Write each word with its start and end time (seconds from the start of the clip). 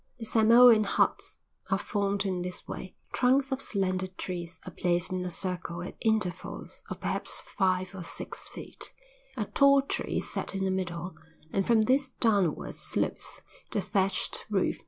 The 0.17 0.25
Samoan 0.25 0.83
huts 0.85 1.37
are 1.69 1.77
formed 1.77 2.25
in 2.25 2.41
this 2.41 2.67
way: 2.67 2.95
Trunks 3.13 3.51
of 3.51 3.61
slender 3.61 4.07
trees 4.07 4.59
are 4.65 4.71
placed 4.71 5.11
in 5.11 5.23
a 5.23 5.29
circle 5.29 5.83
at 5.83 5.95
intervals 6.01 6.81
of 6.89 6.99
perhaps 6.99 7.39
five 7.55 7.93
or 7.93 8.01
six 8.01 8.47
feet; 8.47 8.95
a 9.37 9.45
tall 9.45 9.83
tree 9.83 10.17
is 10.17 10.27
set 10.27 10.55
in 10.55 10.65
the 10.65 10.71
middle 10.71 11.13
and 11.53 11.67
from 11.67 11.81
this 11.81 12.09
downwards 12.19 12.79
slopes 12.79 13.41
the 13.73 13.79
thatched 13.81 14.45
roof. 14.49 14.79